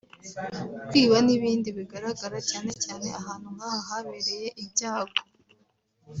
kwiba 0.87 1.17
n’ibindi 1.25 1.69
bigaragara 1.77 2.37
cyane 2.49 2.71
cyane 2.83 3.07
ahantu 3.19 3.47
nk’aha 3.55 3.79
habereye 3.89 4.47
ibyago 4.63 5.19